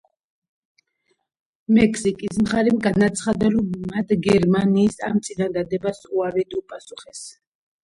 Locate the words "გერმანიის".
4.31-4.99